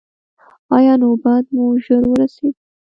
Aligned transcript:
ایا 0.77 0.93
نوبت 1.01 1.45
مو 1.55 1.65
ژر 1.83 2.03
ورسید؟ 2.11 2.55